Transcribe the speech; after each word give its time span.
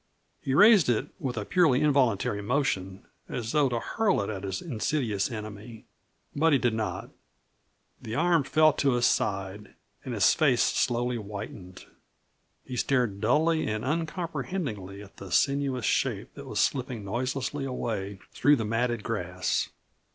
He 0.41 0.55
raised 0.55 0.89
it, 0.89 1.09
with 1.19 1.37
a 1.37 1.45
purely 1.45 1.83
involuntary 1.83 2.41
motion, 2.41 3.05
as 3.29 3.51
though 3.51 3.69
to 3.69 3.79
hurl 3.79 4.19
it 4.23 4.31
at 4.31 4.41
his 4.43 4.59
insidious 4.59 5.29
enemy. 5.29 5.85
But 6.35 6.53
he 6.53 6.57
did 6.57 6.73
not. 6.73 7.11
The 8.01 8.15
arm 8.15 8.43
fell 8.43 8.73
to 8.73 8.93
his 8.93 9.05
side, 9.05 9.75
and 10.03 10.15
his 10.15 10.33
face 10.33 10.63
slowly 10.63 11.17
whitened. 11.17 11.85
He 12.65 12.77
stared 12.77 13.21
dully 13.21 13.67
and 13.67 13.85
uncomprehendingly 13.85 15.03
at 15.03 15.17
the 15.17 15.31
sinuous 15.31 15.85
shape 15.85 16.33
that 16.33 16.47
was 16.47 16.59
slipping 16.59 17.05
noiselessly 17.05 17.65
away 17.65 18.17
through 18.33 18.55
the 18.55 18.65
matted 18.65 19.03
grass. 19.03 19.69